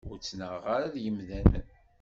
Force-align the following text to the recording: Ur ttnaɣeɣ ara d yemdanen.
Ur 0.09 0.17
ttnaɣeɣ 0.17 0.65
ara 0.75 0.93
d 0.93 0.95
yemdanen. 1.03 1.65